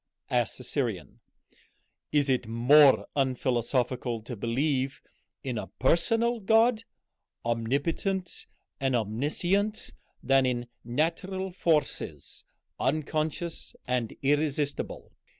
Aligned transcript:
asked 0.31 0.57
the 0.57 0.63
Syrian. 0.63 1.19
"Is 2.11 2.27
it 2.27 2.47
more 2.47 3.05
unphilosophical 3.15 4.23
to 4.23 4.35
believe 4.35 4.99
in 5.43 5.59
a 5.59 5.67
personal 5.77 6.39
God, 6.39 6.85
omnipotent 7.45 8.47
and 8.79 8.95
omniscient, 8.95 9.91
than 10.23 10.47
in 10.47 10.67
natural 10.83 11.51
forces 11.51 12.43
unconscious 12.79 13.75
and 13.85 14.11
irresistible? 14.23 15.11